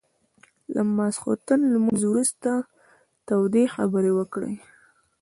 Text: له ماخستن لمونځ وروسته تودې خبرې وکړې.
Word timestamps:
له 0.73 0.81
ماخستن 0.97 1.59
لمونځ 1.73 2.01
وروسته 2.07 2.49
تودې 3.27 3.65
خبرې 3.75 4.11
وکړې. 4.15 4.53